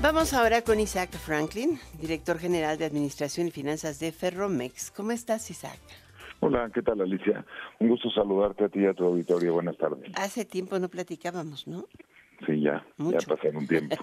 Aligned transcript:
Vamos 0.00 0.32
ahora 0.32 0.62
con 0.62 0.78
Isaac 0.78 1.10
Franklin, 1.10 1.80
director 2.00 2.38
general 2.38 2.78
de 2.78 2.84
Administración 2.84 3.48
y 3.48 3.50
Finanzas 3.50 3.98
de 3.98 4.12
Ferromex. 4.12 4.92
¿Cómo 4.92 5.10
estás, 5.10 5.50
Isaac? 5.50 5.80
Hola, 6.38 6.70
¿qué 6.72 6.82
tal, 6.82 7.00
Alicia? 7.00 7.44
Un 7.80 7.88
gusto 7.88 8.08
saludarte 8.10 8.64
a 8.64 8.68
ti 8.68 8.78
y 8.78 8.86
a 8.86 8.94
tu 8.94 9.04
auditorio. 9.04 9.54
Buenas 9.54 9.76
tardes. 9.76 10.12
Hace 10.14 10.44
tiempo 10.44 10.78
no 10.78 10.88
platicábamos, 10.88 11.66
¿no? 11.66 11.86
Sí, 12.46 12.60
ya, 12.60 12.86
ya 12.96 13.18
pasaron 13.26 13.56
un 13.56 13.66
tiempo. 13.66 13.96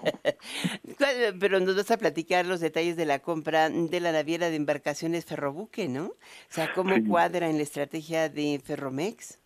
Pero 1.39 1.61
nos 1.61 1.77
vas 1.77 1.89
a 1.89 1.97
platicar 1.97 2.45
los 2.45 2.59
detalles 2.59 2.97
de 2.97 3.05
la 3.05 3.19
compra 3.19 3.69
de 3.69 3.99
la 4.01 4.11
naviera 4.11 4.49
de 4.49 4.57
embarcaciones 4.57 5.23
Ferrobuque, 5.23 5.87
¿no? 5.87 6.07
O 6.07 6.13
sea, 6.49 6.73
¿cómo 6.73 6.93
cuadra 7.07 7.49
en 7.49 7.55
la 7.55 7.63
estrategia 7.63 8.27
de 8.27 8.59
Ferromex? 8.61 9.39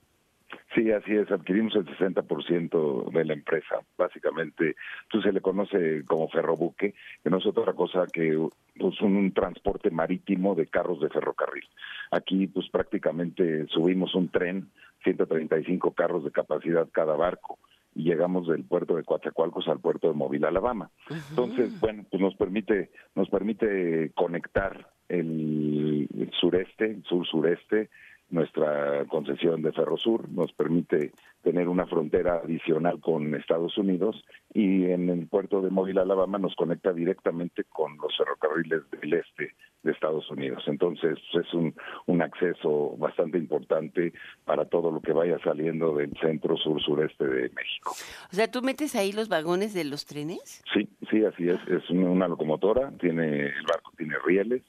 Sí, 0.76 0.92
así 0.92 1.16
es. 1.16 1.32
Adquirimos 1.32 1.76
el 1.76 1.86
60% 1.86 3.12
de 3.12 3.26
la 3.26 3.34
empresa. 3.34 3.80
Básicamente, 3.98 4.76
tú 5.10 5.22
se 5.22 5.32
le 5.32 5.42
conoce 5.42 6.04
como 6.06 6.30
ferrobuque, 6.30 6.94
que 7.24 7.30
no 7.30 7.38
es 7.38 7.46
otra 7.48 7.74
cosa 7.74 8.06
que 8.12 8.38
pues, 8.78 9.02
un, 9.02 9.32
transporte 9.34 9.90
marítimo 9.90 10.54
de 10.54 10.68
carros 10.68 11.02
de 11.02 11.10
ferrocarril. 11.10 11.66
Aquí, 12.12 12.48
pues 12.48 12.70
prácticamente 12.70 13.66
subimos 13.68 14.14
un 14.14 14.30
tren, 14.30 14.70
135 15.04 15.92
carros 15.94 16.24
de 16.24 16.32
capacidad 16.32 16.88
cada 16.92 17.16
barco 17.16 17.58
y 17.96 18.04
llegamos 18.04 18.48
del 18.48 18.64
puerto 18.64 18.96
de 18.96 19.04
Coatzacoalcos 19.04 19.68
al 19.68 19.80
puerto 19.80 20.08
de 20.08 20.14
Móvil, 20.14 20.46
Alabama. 20.46 20.92
Entonces, 21.30 21.80
bueno, 21.80 22.06
pues 22.12 22.22
nos 22.22 22.36
permite 22.36 22.92
nos 23.16 23.30
permite 23.30 24.12
conectar 24.14 24.88
el 25.08 26.08
sureste, 26.40 26.86
el 26.86 27.04
sur 27.04 27.26
sureste 27.26 27.90
nuestra 28.30 29.06
concesión 29.06 29.62
de 29.62 29.72
Ferrosur 29.72 30.30
nos 30.30 30.52
permite 30.54 31.12
tener 31.44 31.68
una 31.68 31.86
frontera 31.88 32.42
adicional 32.44 33.00
con 33.00 33.34
Estados 33.34 33.78
Unidos 33.78 34.24
y 34.54 34.86
en 34.86 35.10
el 35.10 35.28
puerto 35.28 35.62
de 35.62 35.70
Mobile, 35.70 36.02
Alabama, 36.02 36.38
nos 36.38 36.56
conecta 36.56 36.92
directamente 36.94 37.64
con 37.64 37.98
los 37.98 38.16
ferrocarriles 38.18 38.90
del 38.92 39.14
este 39.14 39.56
de 39.84 39.92
Estados 39.92 40.30
Unidos. 40.30 40.64
Entonces 40.68 41.18
es 41.34 41.54
un, 41.54 41.74
un 42.08 42.22
acceso 42.22 42.96
bastante 42.98 43.38
importante 43.38 44.14
para 44.46 44.66
todo 44.66 44.92
lo 44.92 45.02
que 45.02 45.14
vaya 45.14 45.40
saliendo 45.44 45.96
del 45.96 46.12
centro 46.20 46.58
sur 46.58 46.82
sureste 46.82 47.26
de 47.26 47.50
México. 47.50 47.92
O 48.32 48.36
sea, 48.36 48.50
¿tú 48.50 48.62
metes 48.62 48.96
ahí 48.96 49.12
los 49.14 49.30
vagones 49.30 49.74
de 49.74 49.86
los 49.86 50.06
trenes? 50.06 50.62
Sí, 50.74 50.90
sí, 51.10 51.24
así 51.24 51.48
es. 51.50 51.60
Es 51.68 51.90
una 51.90 52.28
locomotora, 52.28 52.92
tiene 53.00 53.48
el 53.48 53.66
barco 53.66 53.94
tiene 53.98 54.16
rieles, 54.26 54.64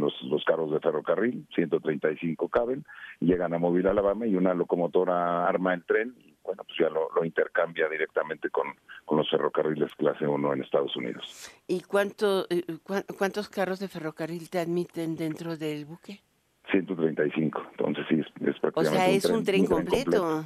los, 0.00 0.14
los 0.22 0.44
carros 0.44 0.70
de 0.70 0.80
ferrocarril, 0.80 1.46
135 1.54 2.48
caben, 2.48 2.84
llegan 3.20 3.54
a 3.54 3.58
Móvil, 3.58 3.86
Alabama, 3.86 4.26
y 4.26 4.34
una 4.36 4.54
locomotora 4.54 5.46
arma 5.46 5.74
el 5.74 5.84
tren, 5.84 6.14
y 6.18 6.34
bueno, 6.42 6.62
pues 6.64 6.78
ya 6.78 6.88
lo, 6.88 7.24
intercambia 7.24 7.88
directamente 7.88 8.50
con, 8.50 8.66
con, 9.04 9.18
los 9.18 9.28
ferrocarriles 9.28 9.94
clase 9.96 10.26
1 10.26 10.52
en 10.52 10.62
Estados 10.62 10.96
Unidos. 10.96 11.50
¿Y 11.66 11.80
cuánto, 11.80 12.46
eh, 12.50 12.62
cuántos 13.18 13.48
carros 13.48 13.80
de 13.80 13.88
ferrocarril 13.88 14.48
te 14.48 14.60
admiten 14.60 15.16
dentro 15.16 15.56
del 15.56 15.84
buque? 15.84 16.20
135, 16.70 17.62
entonces 17.72 18.04
sí, 18.08 18.20
es, 18.20 18.58
prácticamente 18.58 18.88
O 18.88 18.92
sea, 18.92 19.08
es 19.08 19.24
un 19.26 19.44
tren, 19.44 19.66
completo. 19.66 20.44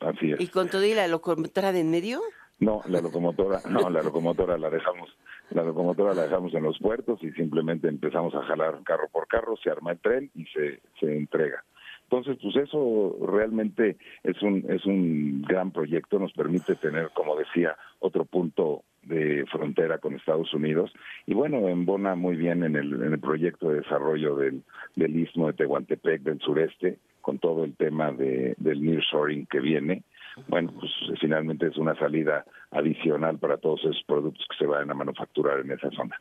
Así 0.00 0.32
es. 0.32 0.40
¿Y 0.40 0.48
con 0.48 0.68
todo 0.68 0.84
y 0.84 0.94
la 0.94 1.06
locomotora 1.08 1.72
de 1.72 1.80
en 1.80 1.90
medio? 1.90 2.20
No, 2.58 2.82
la 2.86 3.00
locomotora, 3.00 3.60
no, 3.68 3.88
la 3.88 4.02
locomotora 4.02 4.58
la 4.58 4.68
dejamos 4.68 5.08
la 5.50 5.64
locomotora 5.64 6.14
la 6.14 6.22
dejamos 6.22 6.54
en 6.54 6.62
los 6.62 6.78
puertos 6.78 7.22
y 7.22 7.30
simplemente 7.32 7.88
empezamos 7.88 8.34
a 8.34 8.42
jalar 8.42 8.82
carro 8.84 9.08
por 9.10 9.26
carro, 9.26 9.56
se 9.56 9.70
arma 9.70 9.92
el 9.92 9.98
tren 9.98 10.30
y 10.34 10.44
se, 10.46 10.80
se 10.98 11.16
entrega. 11.16 11.64
Entonces, 12.04 12.38
pues 12.42 12.56
eso 12.56 13.16
realmente 13.24 13.96
es 14.24 14.42
un, 14.42 14.64
es 14.68 14.84
un 14.84 15.42
gran 15.42 15.70
proyecto, 15.70 16.18
nos 16.18 16.32
permite 16.32 16.74
tener, 16.74 17.10
como 17.14 17.36
decía, 17.36 17.76
otro 18.00 18.24
punto 18.24 18.82
de 19.02 19.46
frontera 19.46 19.98
con 19.98 20.14
Estados 20.14 20.52
Unidos 20.52 20.92
y 21.24 21.34
bueno, 21.34 21.68
embona 21.68 22.16
muy 22.16 22.36
bien 22.36 22.64
en 22.64 22.76
el, 22.76 22.92
en 22.94 23.12
el 23.12 23.20
proyecto 23.20 23.70
de 23.70 23.80
desarrollo 23.80 24.36
del, 24.36 24.62
del 24.96 25.16
istmo 25.16 25.46
de 25.46 25.52
Tehuantepec 25.54 26.22
del 26.22 26.40
sureste, 26.40 26.98
con 27.20 27.38
todo 27.38 27.64
el 27.64 27.76
tema 27.76 28.10
de, 28.12 28.54
del 28.58 28.82
nearshoring 28.82 29.46
que 29.46 29.60
viene 29.60 30.02
bueno, 30.48 30.72
pues 30.78 30.92
finalmente 31.20 31.66
es 31.66 31.76
una 31.76 31.98
salida 31.98 32.44
adicional 32.70 33.38
para 33.38 33.58
todos 33.58 33.80
esos 33.80 34.02
productos 34.06 34.46
que 34.50 34.56
se 34.56 34.66
van 34.66 34.90
a 34.90 34.94
manufacturar 34.94 35.60
en 35.60 35.72
esa 35.72 35.90
zona. 35.90 36.20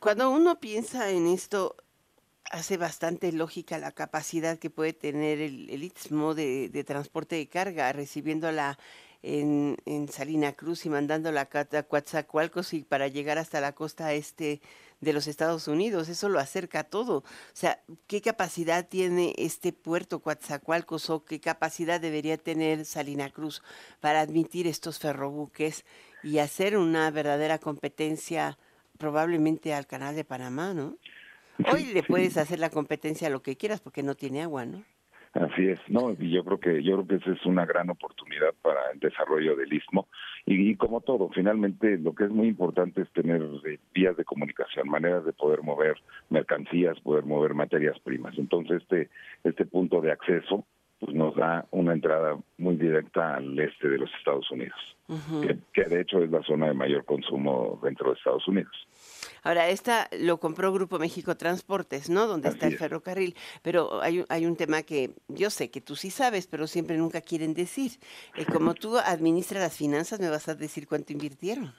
Cuando 0.00 0.30
uno 0.30 0.60
piensa 0.60 1.10
en 1.10 1.26
esto, 1.26 1.76
hace 2.50 2.76
bastante 2.76 3.32
lógica 3.32 3.78
la 3.78 3.92
capacidad 3.92 4.58
que 4.58 4.70
puede 4.70 4.92
tener 4.92 5.40
el, 5.40 5.70
el 5.70 5.80
de, 6.70 6.84
transporte 6.86 7.36
de 7.36 7.48
carga, 7.48 7.92
recibiéndola 7.92 8.78
en, 9.22 9.76
en 9.86 10.08
Salina 10.08 10.52
Cruz 10.52 10.86
y 10.86 10.90
mandándola 10.90 11.48
a 11.52 11.82
Coatzacoalcos 11.82 12.74
y 12.74 12.82
para 12.82 13.08
llegar 13.08 13.38
hasta 13.38 13.60
la 13.60 13.72
costa 13.72 14.12
este 14.12 14.60
de 15.00 15.12
los 15.12 15.26
Estados 15.26 15.68
Unidos. 15.68 16.08
Eso 16.08 16.28
lo 16.28 16.38
acerca 16.38 16.80
a 16.80 16.84
todo. 16.84 17.18
O 17.18 17.24
sea, 17.52 17.82
¿qué 18.06 18.20
capacidad 18.20 18.88
tiene 18.88 19.34
este 19.38 19.72
puerto 19.72 20.20
Coatzacoalcos 20.20 21.10
o 21.10 21.24
qué 21.24 21.40
capacidad 21.40 22.00
debería 22.00 22.36
tener 22.36 22.84
Salina 22.84 23.30
Cruz 23.30 23.62
para 24.00 24.20
admitir 24.20 24.66
estos 24.66 24.98
ferrobuques 24.98 25.84
y 26.22 26.38
hacer 26.38 26.76
una 26.76 27.10
verdadera 27.10 27.58
competencia 27.58 28.58
probablemente 28.98 29.74
al 29.74 29.86
canal 29.86 30.16
de 30.16 30.24
Panamá, 30.24 30.74
¿no? 30.74 30.96
Hoy 31.72 31.84
le 31.86 32.02
puedes 32.02 32.36
hacer 32.36 32.58
la 32.58 32.70
competencia 32.70 33.28
a 33.28 33.30
lo 33.30 33.42
que 33.42 33.56
quieras 33.56 33.80
porque 33.80 34.02
no 34.02 34.14
tiene 34.14 34.42
agua, 34.42 34.64
¿no? 34.64 34.84
Así 35.34 35.68
es, 35.68 35.80
no, 35.88 36.12
y 36.18 36.30
yo 36.30 36.44
creo 36.44 36.58
que 36.58 36.82
yo 36.82 36.94
creo 36.94 37.06
que 37.06 37.14
esa 37.16 37.32
es 37.32 37.46
una 37.46 37.66
gran 37.66 37.90
oportunidad 37.90 38.54
para 38.62 38.90
el 38.92 38.98
desarrollo 38.98 39.56
del 39.56 39.72
istmo 39.72 40.08
y, 40.46 40.74
como 40.76 41.00
todo, 41.00 41.28
finalmente 41.28 41.98
lo 41.98 42.14
que 42.14 42.24
es 42.24 42.30
muy 42.30 42.48
importante 42.48 43.02
es 43.02 43.12
tener 43.12 43.42
eh, 43.66 43.78
vías 43.92 44.16
de 44.16 44.24
comunicación, 44.24 44.88
maneras 44.88 45.24
de 45.24 45.32
poder 45.32 45.62
mover 45.62 45.96
mercancías, 46.30 46.98
poder 47.00 47.24
mover 47.24 47.54
materias 47.54 47.98
primas. 48.00 48.38
Entonces 48.38 48.82
este 48.82 49.10
este 49.44 49.66
punto 49.66 50.00
de 50.00 50.12
acceso 50.12 50.64
pues 51.00 51.14
nos 51.14 51.34
da 51.36 51.66
una 51.70 51.92
entrada 51.92 52.36
muy 52.56 52.76
directa 52.76 53.36
al 53.36 53.58
este 53.58 53.88
de 53.88 53.98
los 53.98 54.10
Estados 54.18 54.50
Unidos, 54.50 54.78
que, 55.42 55.58
que 55.72 55.84
de 55.88 56.00
hecho 56.00 56.22
es 56.22 56.30
la 56.30 56.42
zona 56.42 56.66
de 56.68 56.74
mayor 56.74 57.04
consumo 57.04 57.78
dentro 57.82 58.10
de 58.10 58.16
Estados 58.16 58.46
Unidos. 58.48 58.74
Ahora, 59.42 59.68
esta 59.68 60.08
lo 60.18 60.38
compró 60.38 60.72
Grupo 60.72 60.98
México 60.98 61.36
Transportes, 61.36 62.10
¿no? 62.10 62.26
Donde 62.26 62.48
está 62.48 62.66
el 62.66 62.76
ferrocarril. 62.76 63.34
Pero 63.62 64.02
hay, 64.02 64.24
hay 64.28 64.46
un 64.46 64.56
tema 64.56 64.82
que 64.82 65.10
yo 65.28 65.50
sé 65.50 65.70
que 65.70 65.80
tú 65.80 65.96
sí 65.96 66.10
sabes, 66.10 66.46
pero 66.46 66.66
siempre 66.66 66.96
nunca 66.96 67.20
quieren 67.20 67.54
decir. 67.54 67.92
Eh, 68.36 68.44
como 68.44 68.74
tú 68.74 68.98
administras 68.98 69.62
las 69.62 69.76
finanzas, 69.76 70.20
¿me 70.20 70.28
vas 70.28 70.48
a 70.48 70.54
decir 70.54 70.86
cuánto 70.86 71.12
invirtieron? 71.12 71.72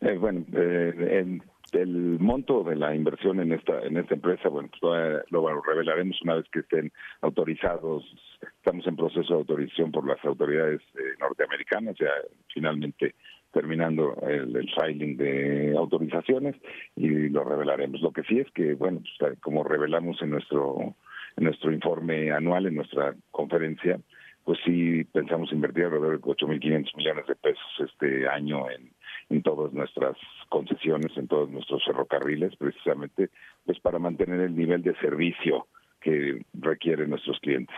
Eh, 0.00 0.16
bueno, 0.16 0.44
eh, 0.54 1.38
el 1.72 2.18
monto 2.18 2.62
de 2.64 2.76
la 2.76 2.94
inversión 2.94 3.40
en 3.40 3.52
esta 3.52 3.80
en 3.80 3.96
esta 3.96 4.14
empresa, 4.14 4.48
bueno, 4.48 4.68
pues 4.80 5.22
lo 5.30 5.62
revelaremos 5.62 6.20
una 6.22 6.36
vez 6.36 6.46
que 6.50 6.60
estén 6.60 6.92
autorizados. 7.20 8.04
Estamos 8.42 8.86
en 8.86 8.96
proceso 8.96 9.34
de 9.34 9.40
autorización 9.40 9.92
por 9.92 10.06
las 10.06 10.22
autoridades 10.24 10.80
norteamericanas, 11.18 11.96
ya 11.98 12.10
finalmente 12.52 13.14
terminando 13.52 14.16
el, 14.22 14.70
filing 14.80 15.16
de 15.16 15.74
autorizaciones 15.76 16.56
y 16.96 17.28
lo 17.28 17.44
revelaremos. 17.44 18.00
Lo 18.00 18.12
que 18.12 18.22
sí 18.24 18.38
es 18.38 18.50
que, 18.52 18.74
bueno, 18.74 19.02
pues, 19.18 19.38
como 19.40 19.64
revelamos 19.64 20.20
en 20.22 20.30
nuestro 20.30 20.94
en 21.36 21.44
nuestro 21.44 21.72
informe 21.72 22.32
anual, 22.32 22.66
en 22.66 22.74
nuestra 22.74 23.14
conferencia, 23.30 24.00
pues 24.44 24.58
sí 24.64 25.04
pensamos 25.04 25.52
invertir 25.52 25.84
alrededor 25.84 26.20
de 26.20 26.26
8.500 26.26 26.96
millones 26.96 27.26
de 27.26 27.36
pesos 27.36 27.70
este 27.78 28.28
año 28.28 28.68
en, 28.70 28.90
en 29.30 29.42
todas 29.42 29.72
nuestras 29.72 30.16
concesiones, 30.48 31.16
en 31.16 31.28
todos 31.28 31.48
nuestros 31.50 31.84
ferrocarriles, 31.84 32.56
precisamente 32.56 33.30
pues 33.64 33.78
para 33.80 33.98
mantener 33.98 34.40
el 34.40 34.56
nivel 34.56 34.82
de 34.82 34.94
servicio 34.96 35.68
que 36.00 36.44
requieren 36.54 37.10
nuestros 37.10 37.38
clientes. 37.40 37.76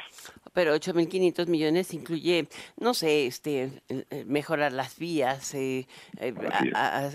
Pero 0.53 0.75
8.500 0.75 1.49
millones 1.49 1.93
incluye, 1.93 2.47
no 2.79 2.95
sé, 2.95 3.27
este, 3.27 3.83
mejorar 4.27 4.73
las 4.73 4.99
vías, 4.99 5.54
eh, 5.54 5.87
eh 6.21 6.33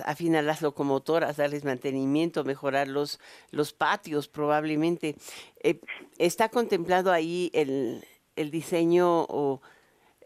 afinar 0.06 0.44
las 0.44 0.62
locomotoras, 0.62 1.38
darles 1.38 1.64
mantenimiento, 1.64 2.44
mejorar 2.44 2.90
los, 2.90 3.20
los 3.52 3.72
patios 3.74 4.28
probablemente. 4.28 5.16
Eh, 5.64 5.80
¿Está 6.18 6.50
contemplado 6.50 7.14
ahí 7.14 7.50
el, 7.54 8.04
el 8.36 8.52
diseño 8.52 9.26
o 9.30 9.62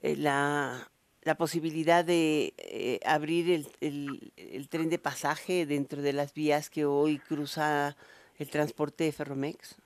la, 0.02 0.91
la 1.24 1.36
posibilidad 1.36 2.04
de 2.04 3.00
abrir 3.06 3.52
el, 3.52 3.68
el, 3.80 4.34
el 4.36 4.70
tren 4.70 4.90
de 4.90 5.00
pasaje 5.00 5.66
dentro 5.66 6.02
de 6.02 6.14
las 6.14 6.34
vías 6.34 6.70
que 6.70 6.86
hoy 6.86 7.20
cruza 7.20 7.96
el 8.40 8.50
transporte 8.50 9.04
de 9.04 9.12
Ferromex? 9.12 9.78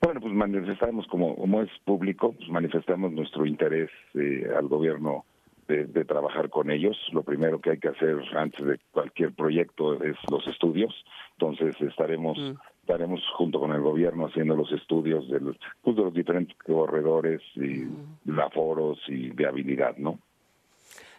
Bueno, 0.00 0.20
pues 0.20 0.34
manifestamos, 0.34 1.06
como, 1.06 1.34
como 1.34 1.62
es 1.62 1.70
público, 1.84 2.32
pues 2.32 2.48
manifestamos 2.50 3.12
nuestro 3.12 3.46
interés 3.46 3.90
eh, 4.14 4.46
al 4.56 4.68
gobierno 4.68 5.24
de, 5.66 5.86
trabajar 6.04 6.50
con 6.50 6.70
ellos. 6.70 6.96
Lo 7.12 7.22
primero 7.22 7.58
que 7.58 7.70
hay 7.70 7.78
que 7.78 7.88
hacer 7.88 8.20
antes 8.36 8.66
de 8.66 8.78
cualquier 8.92 9.32
proyecto 9.32 10.02
es 10.02 10.16
los 10.30 10.46
estudios. 10.46 10.94
Entonces 11.38 11.74
estaremos 11.80 12.38
mm. 12.38 12.52
estaremos 12.82 13.20
junto 13.34 13.58
con 13.58 13.72
el 13.72 13.80
gobierno 13.80 14.26
haciendo 14.26 14.54
los 14.54 14.70
estudios 14.72 15.26
de 15.30 15.40
los, 15.40 15.56
pues, 15.80 15.96
de 15.96 16.02
los 16.02 16.12
diferentes 16.12 16.56
corredores 16.58 17.40
y 17.54 17.86
mm. 18.26 18.38
aforos 18.40 18.98
y 19.08 19.30
viabilidad, 19.30 19.96
¿no? 19.96 20.18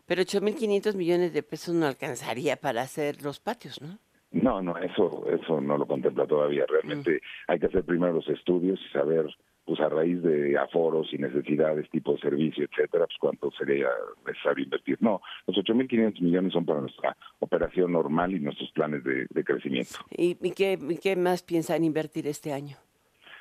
Pero 0.05 0.21
8.500 0.21 0.95
millones 0.95 1.33
de 1.33 1.43
pesos 1.43 1.73
no 1.73 1.87
alcanzaría 1.87 2.55
para 2.57 2.81
hacer 2.81 3.23
los 3.23 3.39
patios, 3.39 3.81
¿no? 3.81 3.97
No, 4.31 4.61
no, 4.61 4.77
eso, 4.77 5.25
eso 5.29 5.61
no 5.61 5.77
lo 5.77 5.87
contempla 5.87 6.27
todavía. 6.27 6.65
Realmente 6.67 7.13
mm. 7.15 7.51
hay 7.51 7.59
que 7.59 7.67
hacer 7.67 7.83
primero 7.83 8.13
los 8.13 8.27
estudios 8.27 8.79
y 8.85 8.91
saber, 8.91 9.27
pues 9.63 9.79
a 9.79 9.87
raíz 9.87 10.21
de 10.21 10.57
aforos 10.57 11.07
y 11.13 11.17
necesidades, 11.17 11.89
tipo 11.89 12.13
de 12.13 12.19
servicio, 12.19 12.65
etcétera, 12.65 13.05
pues 13.05 13.17
cuánto 13.17 13.49
sería 13.51 13.87
necesario 14.27 14.65
invertir. 14.65 14.97
No, 14.99 15.21
los 15.47 15.55
8.500 15.57 16.21
millones 16.21 16.53
son 16.53 16.65
para 16.65 16.81
nuestra 16.81 17.15
operación 17.39 17.93
normal 17.93 18.33
y 18.33 18.41
nuestros 18.41 18.69
planes 18.71 19.03
de, 19.05 19.43
crecimiento. 19.45 19.95
¿Y, 20.11 20.35
qué, 20.51 20.77
qué 21.01 21.15
más 21.15 21.41
piensan 21.41 21.85
invertir 21.85 22.27
este 22.27 22.51
año? 22.51 22.75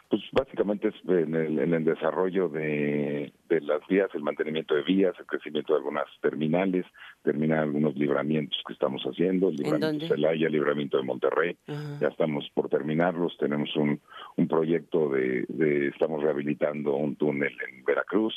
Pues 0.08 0.22
básicamente 0.32 0.88
es 0.88 0.94
en 1.08 1.34
el, 1.34 1.84
desarrollo 1.84 2.48
de, 2.48 3.32
las 3.60 3.86
vías, 3.88 4.08
el 4.14 4.22
mantenimiento 4.22 4.74
de 4.74 4.82
vías, 4.82 5.14
el 5.18 5.26
crecimiento 5.26 5.72
de 5.72 5.78
algunas 5.78 6.06
terminales, 6.20 6.84
terminar 7.22 7.60
algunos 7.60 7.96
libramientos 7.96 8.58
que 8.66 8.72
estamos 8.72 9.02
haciendo, 9.02 9.48
el 9.48 9.56
libramiento 9.56 10.04
de 10.04 10.08
Celaya, 10.08 10.46
el 10.46 10.52
libramiento 10.52 10.96
de 10.96 11.02
Monterrey, 11.02 11.56
ya 12.00 12.08
estamos 12.08 12.48
por 12.54 12.68
terminarlos, 12.68 13.36
tenemos 13.38 13.74
un, 13.76 14.00
un 14.36 14.48
proyecto 14.48 15.08
de, 15.08 15.44
de, 15.48 15.88
estamos 15.88 16.22
rehabilitando 16.22 16.94
un 16.96 17.16
túnel 17.16 17.56
en 17.68 17.84
Veracruz, 17.84 18.34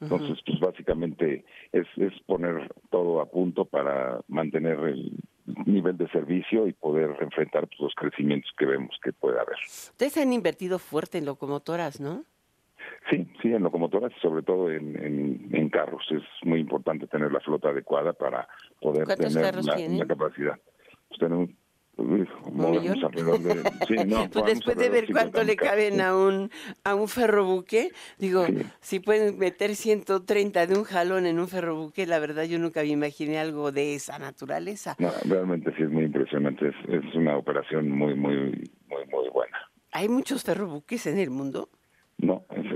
entonces 0.00 0.38
pues 0.46 0.60
básicamente 0.60 1.44
es, 1.72 1.86
es 1.96 2.12
poner 2.26 2.72
todo 2.90 3.20
a 3.20 3.26
punto 3.26 3.64
para 3.64 4.20
mantener 4.28 4.78
el, 4.78 5.12
nivel 5.66 5.96
de 5.96 6.08
servicio 6.10 6.66
y 6.66 6.72
poder 6.72 7.16
enfrentar 7.20 7.66
pues, 7.66 7.80
los 7.80 7.94
crecimientos 7.94 8.50
que 8.58 8.66
vemos 8.66 8.94
que 9.02 9.12
puede 9.12 9.40
haber. 9.40 9.56
Ustedes 9.66 10.16
han 10.18 10.32
invertido 10.32 10.78
fuerte 10.78 11.18
en 11.18 11.24
locomotoras, 11.24 12.00
¿no? 12.00 12.24
Sí, 13.10 13.26
sí, 13.40 13.52
en 13.52 13.62
locomotoras 13.62 14.12
y 14.16 14.20
sobre 14.20 14.42
todo 14.42 14.70
en, 14.70 15.48
en, 15.52 15.68
carros. 15.70 16.04
Es 16.10 16.22
muy 16.44 16.60
importante 16.60 17.06
tener 17.06 17.32
la 17.32 17.40
flota 17.40 17.68
adecuada 17.68 18.12
para 18.12 18.48
poder 18.80 19.06
tener 19.06 19.64
la, 19.64 20.06
capacidad. 20.06 20.58
Pues 21.08 21.20
tenemos 21.20 21.50
pues 24.32 24.44
después 24.46 24.76
de 24.76 24.88
ver 24.88 25.08
cuánto 25.10 25.42
le 25.42 25.56
caben 25.56 26.00
a 26.00 26.16
un 26.16 26.48
a 26.84 26.94
un 26.94 27.08
ferrobuque, 27.08 27.90
digo, 28.18 28.46
si 28.80 29.00
pueden 29.00 29.36
meter 29.38 29.74
130 29.74 30.68
de 30.68 30.78
un 30.78 30.84
jalón 30.84 31.26
en 31.26 31.40
un 31.40 31.48
ferrobuque, 31.48 32.06
la 32.06 32.20
verdad 32.20 32.44
yo 32.44 32.60
nunca 32.60 32.82
me 32.82 32.88
imaginé 32.88 33.40
algo 33.40 33.72
de 33.72 33.96
esa 33.96 34.20
naturaleza. 34.20 34.96
realmente 35.24 35.74
sí 35.76 35.82
es 35.82 35.90
muy 35.90 36.04
impresionante, 36.04 36.68
es, 36.68 36.76
es 36.88 37.02
una 37.16 37.36
operación 37.36 37.90
muy 37.90 38.14
muy 38.14 38.70
muy 38.88 39.04
muy 39.10 39.28
buena. 39.30 39.58
¿Hay 39.90 40.08
muchos 40.08 40.44
ferrobuques 40.44 41.04
en 41.08 41.18
el 41.18 41.30
mundo? 41.30 41.68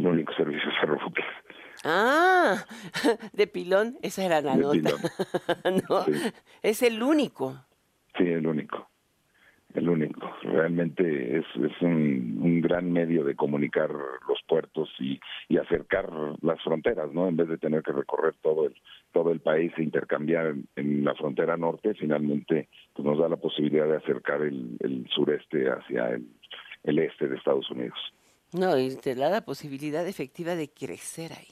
Es 0.03 0.07
el 0.07 0.13
único 0.13 0.33
servicio 0.35 0.69
de 0.69 0.77
ferrobuques. 0.81 1.25
Ah, 1.85 2.65
de 3.33 3.47
pilón, 3.47 3.99
esa 4.03 4.25
era 4.25 4.41
la 4.41 4.57
nota. 4.57 4.91
no, 5.89 6.05
es 6.63 6.83
el 6.83 7.03
único. 7.03 7.65
Sí, 8.17 8.25
el 8.25 8.47
único 8.47 8.89
el 9.75 9.89
único. 9.89 10.31
Realmente 10.43 11.39
es, 11.39 11.47
es 11.57 11.83
un, 11.83 12.61
gran 12.61 12.93
medio 12.93 13.25
de 13.25 13.35
comunicar 13.35 13.91
los 13.91 14.39
puertos 14.47 14.89
y, 14.99 15.19
y, 15.49 15.57
acercar 15.57 16.11
las 16.43 16.63
fronteras, 16.63 17.13
¿no? 17.13 17.29
En 17.29 17.37
vez 17.37 17.49
de 17.49 17.59
tener 17.59 17.83
que 17.83 17.93
recorrer 17.93 18.35
todo 18.43 18.67
el 18.67 18.75
todo 19.13 19.31
el 19.31 19.41
país 19.41 19.73
e 19.77 19.83
intercambiar 19.83 20.55
en, 20.77 21.05
la 21.05 21.15
frontera 21.15 21.57
norte, 21.57 21.95
finalmente 21.95 22.69
pues 22.95 23.05
nos 23.05 23.19
da 23.19 23.29
la 23.29 23.37
posibilidad 23.37 23.87
de 23.87 23.97
acercar 23.97 24.43
el, 24.43 24.77
el 24.81 25.07
sureste 25.11 25.71
hacia 25.71 26.11
el, 26.11 26.27
el, 26.85 26.99
este 26.99 27.29
de 27.29 27.37
Estados 27.37 27.71
Unidos. 27.71 27.99
No, 28.53 28.79
y 28.79 28.95
te 28.97 29.15
da 29.15 29.31
la 29.31 29.45
posibilidad 29.45 30.07
efectiva 30.07 30.55
de 30.55 30.71
crecer 30.71 31.33
ahí. 31.33 31.49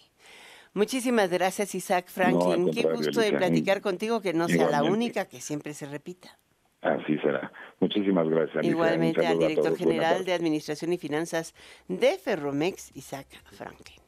Muchísimas 0.73 1.31
gracias, 1.31 1.75
Isaac 1.75 2.09
Franklin. 2.09 2.71
Qué 2.71 2.83
gusto 2.83 3.21
de 3.21 3.33
platicar 3.33 3.81
contigo, 3.81 4.21
que 4.21 4.33
no 4.33 4.49
sea 4.49 4.71
la 4.71 4.83
única, 4.83 5.25
que 5.25 5.41
siempre 5.41 5.75
se 5.75 5.87
repita. 5.87 6.39
Así 6.83 7.19
será. 7.19 7.53
Muchísimas 7.81 8.29
gracias. 8.29 8.65
Igualmente 8.65 9.27
al 9.27 9.39
director 9.39 9.77
general 9.77 10.25
de 10.25 10.33
Administración 10.33 10.93
y 10.93 10.99
Finanzas 10.99 11.55
de 11.89 12.17
Ferromex, 12.19 12.95
Isaac 12.95 13.27
Franklin. 13.53 14.01